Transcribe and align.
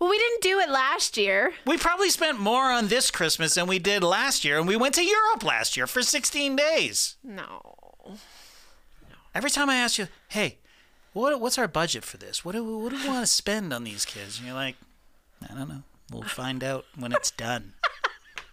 Well, 0.00 0.08
we 0.08 0.18
didn't 0.18 0.40
do 0.42 0.58
it 0.60 0.70
last 0.70 1.16
year. 1.18 1.52
We 1.66 1.76
probably 1.76 2.08
spent 2.08 2.40
more 2.40 2.70
on 2.70 2.88
this 2.88 3.10
Christmas 3.10 3.54
than 3.54 3.66
we 3.66 3.78
did 3.78 4.02
last 4.02 4.44
year, 4.46 4.58
and 4.58 4.66
we 4.66 4.74
went 4.76 4.94
to 4.94 5.04
Europe 5.04 5.44
last 5.44 5.76
year 5.76 5.86
for 5.86 6.00
16 6.02 6.56
days. 6.56 7.16
No. 7.22 8.16
Every 9.34 9.50
time 9.50 9.68
I 9.68 9.76
ask 9.76 9.98
you, 9.98 10.08
hey, 10.28 10.56
what, 11.12 11.38
what's 11.38 11.58
our 11.58 11.68
budget 11.68 12.02
for 12.04 12.16
this? 12.16 12.44
What 12.44 12.52
do, 12.52 12.64
we- 12.64 12.82
what 12.82 12.92
do 12.92 12.98
we 13.02 13.08
want 13.08 13.26
to 13.26 13.30
spend 13.32 13.72
on 13.74 13.84
these 13.84 14.06
kids? 14.06 14.38
And 14.38 14.46
you're 14.46 14.56
like, 14.56 14.76
I 15.48 15.54
don't 15.54 15.68
know. 15.68 15.82
We'll 16.10 16.22
find 16.22 16.64
out 16.64 16.86
when 16.98 17.12
it's 17.12 17.30
done. 17.30 17.74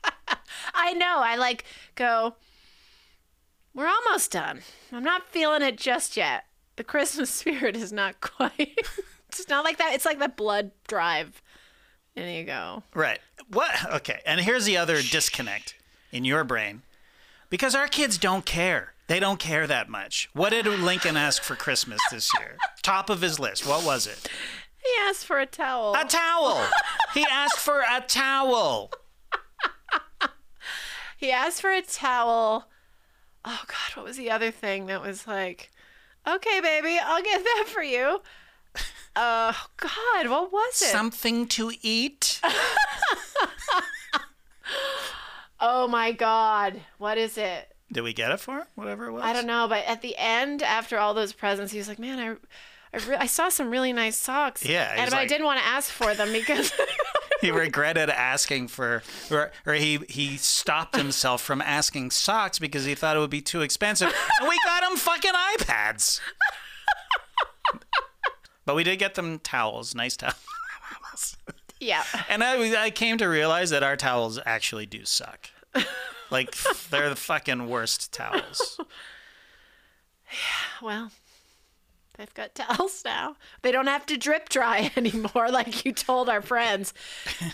I 0.75 0.93
know. 0.93 1.19
I 1.23 1.35
like 1.37 1.63
go, 1.95 2.35
we're 3.73 3.87
almost 3.87 4.31
done. 4.31 4.61
I'm 4.91 5.03
not 5.03 5.29
feeling 5.29 5.61
it 5.61 5.77
just 5.77 6.15
yet. 6.17 6.43
The 6.75 6.83
Christmas 6.83 7.29
spirit 7.33 7.75
is 7.77 7.91
not 7.93 8.19
quite. 8.21 8.77
It's 9.39 9.49
not 9.49 9.63
like 9.63 9.77
that. 9.77 9.93
It's 9.93 10.05
like 10.05 10.19
the 10.19 10.29
blood 10.29 10.71
drive. 10.87 11.41
And 12.15 12.35
you 12.35 12.43
go. 12.45 12.83
Right. 12.93 13.19
What? 13.49 13.71
Okay. 13.93 14.21
And 14.25 14.41
here's 14.41 14.65
the 14.65 14.77
other 14.77 15.01
disconnect 15.01 15.75
in 16.11 16.25
your 16.25 16.43
brain 16.43 16.81
because 17.49 17.75
our 17.75 17.87
kids 17.87 18.17
don't 18.17 18.45
care. 18.45 18.93
They 19.07 19.19
don't 19.19 19.39
care 19.39 19.67
that 19.67 19.87
much. 19.87 20.29
What 20.33 20.49
did 20.49 20.65
Lincoln 20.65 21.15
ask 21.15 21.43
for 21.43 21.55
Christmas 21.55 22.01
this 22.11 22.29
year? 22.39 22.57
Top 22.81 23.09
of 23.09 23.21
his 23.21 23.39
list. 23.39 23.65
What 23.65 23.85
was 23.85 24.05
it? 24.05 24.27
He 24.79 24.89
asked 25.07 25.25
for 25.25 25.39
a 25.39 25.45
towel. 25.45 25.95
A 25.95 26.05
towel. 26.05 26.65
He 27.13 27.25
asked 27.29 27.59
for 27.59 27.81
a 27.89 28.01
towel. 28.01 28.91
He 31.17 31.31
asked 31.31 31.61
for 31.61 31.71
a 31.71 31.81
towel. 31.81 32.69
Oh 33.43 33.61
God, 33.67 33.95
what 33.95 34.05
was 34.05 34.17
the 34.17 34.29
other 34.29 34.51
thing 34.51 34.85
that 34.85 35.01
was 35.01 35.25
like, 35.25 35.71
okay, 36.27 36.61
baby, 36.61 36.99
I'll 37.03 37.23
get 37.23 37.43
that 37.43 37.65
for 37.67 37.81
you. 37.81 38.21
Oh 39.19 39.65
God, 39.77 40.29
what 40.29 40.53
was 40.53 40.79
it? 40.79 40.91
Something 40.91 41.47
to 41.47 41.71
eat. 41.81 42.39
oh 45.59 45.87
my 45.87 46.11
God, 46.11 46.81
what 46.99 47.17
is 47.17 47.35
it? 47.35 47.73
Did 47.91 48.01
we 48.01 48.13
get 48.13 48.29
it 48.29 48.39
for 48.39 48.59
him? 48.59 48.67
Whatever 48.75 49.07
it 49.07 49.13
was. 49.13 49.23
I 49.23 49.33
don't 49.33 49.47
know, 49.47 49.67
but 49.67 49.85
at 49.85 50.03
the 50.03 50.15
end, 50.17 50.61
after 50.61 50.99
all 50.99 51.15
those 51.15 51.33
presents, 51.33 51.71
he 51.71 51.79
was 51.79 51.87
like, 51.87 51.97
"Man, 51.97 52.19
I, 52.19 52.27
I, 52.95 53.09
re- 53.09 53.15
I 53.15 53.25
saw 53.25 53.49
some 53.49 53.71
really 53.71 53.91
nice 53.91 54.17
socks." 54.17 54.63
Yeah, 54.63 54.93
and 54.95 55.09
but 55.09 55.17
I 55.17 55.25
didn't 55.25 55.45
want 55.45 55.61
to 55.61 55.65
ask 55.65 55.89
for 55.89 56.13
them 56.13 56.31
because 56.31 56.71
He 57.41 57.51
regretted 57.51 58.09
asking 58.09 58.69
for, 58.69 59.03
or, 59.29 59.51
or 59.65 59.73
he 59.73 59.99
he 60.09 60.37
stopped 60.37 60.95
himself 60.95 61.41
from 61.41 61.61
asking 61.61 62.11
socks 62.11 62.57
because 62.57 62.85
he 62.85 62.95
thought 62.95 63.15
it 63.15 63.19
would 63.19 63.29
be 63.29 63.41
too 63.41 63.61
expensive, 63.61 64.13
and 64.39 64.49
we 64.49 64.57
got 64.65 64.89
him 64.89 64.97
fucking 64.97 65.33
iPads. 65.57 66.19
But 68.67 68.75
we 68.75 68.83
did 68.83 68.99
get 68.99 69.15
them 69.15 69.39
towels, 69.39 69.95
nice 69.95 70.17
towels. 70.17 71.37
yeah, 71.79 72.03
And 72.29 72.43
I, 72.43 72.83
I 72.83 72.89
came 72.89 73.17
to 73.17 73.25
realize 73.25 73.69
that 73.69 73.81
our 73.81 73.95
towels 73.95 74.39
actually 74.45 74.85
do 74.85 75.05
suck. 75.05 75.49
Like 76.29 76.53
they're 76.91 77.09
the 77.09 77.15
fucking 77.15 77.67
worst 77.67 78.11
towels. 78.13 78.79
Yeah, 80.29 80.85
well, 80.85 81.11
they've 82.17 82.33
got 82.33 82.53
towels 82.53 83.01
now. 83.05 83.37
They 83.61 83.71
don't 83.71 83.87
have 83.87 84.05
to 84.07 84.17
drip 84.17 84.49
dry 84.49 84.91
anymore, 84.97 85.49
like 85.49 85.85
you 85.85 85.93
told 85.93 86.27
our 86.27 86.41
friends. 86.41 86.93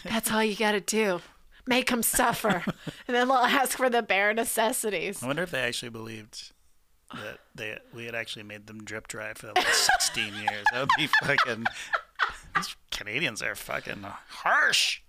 That's 0.04 0.32
all 0.32 0.44
you 0.44 0.56
got 0.56 0.72
to 0.72 0.80
do. 0.80 1.22
Make 1.68 1.92
them 1.92 2.02
suffer, 2.02 2.64
and 3.08 3.16
then 3.16 3.28
they'll 3.28 3.38
ask 3.38 3.78
for 3.78 3.92
the 3.92 4.02
bare 4.02 4.34
necessities. 4.34 5.22
I 5.22 5.28
wonder 5.28 5.44
if 5.44 5.52
they 5.52 5.60
actually 5.62 5.90
believed 5.90 6.52
that 7.16 7.40
they 7.56 7.78
we 7.94 8.06
had 8.06 8.16
actually 8.16 8.44
made 8.44 8.68
them 8.68 8.84
drip 8.84 9.08
dry 9.08 9.34
for 9.34 9.48
like 9.56 9.66
16 9.68 10.34
years. 10.34 10.66
That 10.72 10.80
would 10.82 10.90
be 10.98 11.08
fucking. 11.24 11.66
These 12.56 12.76
Canadians 12.92 13.42
are 13.42 13.56
fucking 13.56 14.04
harsh. 14.04 15.02